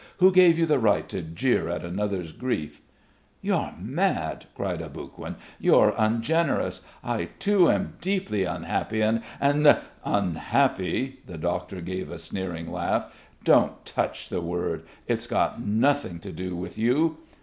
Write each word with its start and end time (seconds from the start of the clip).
"Who 0.17 0.31
gave 0.31 0.57
you 0.57 0.65
the 0.65 0.79
right 0.79 1.07
to 1.09 1.21
jeer 1.21 1.69
at 1.69 1.85
another's 1.85 2.31
grief?" 2.31 2.81
"You're 3.43 3.75
mad," 3.79 4.47
cried 4.55 4.81
Aboguin. 4.81 5.35
"You're 5.59 5.93
ungenerous. 5.95 6.81
I 7.03 7.25
too 7.37 7.69
am 7.69 7.93
deeply 8.01 8.43
unhappy 8.43 9.01
and... 9.01 9.21
and..." 9.39 9.77
"Unhappy" 10.03 11.19
the 11.27 11.37
doctor 11.37 11.81
gave 11.81 12.09
a 12.09 12.17
sneering 12.17 12.71
laugh 12.71 13.13
"Don't 13.43 13.85
touch 13.85 14.29
the 14.29 14.41
word, 14.41 14.85
it's 15.05 15.27
got 15.27 15.61
nothing 15.61 16.17
to 16.21 16.31
do 16.31 16.55
with 16.55 16.79
you. 16.79 17.17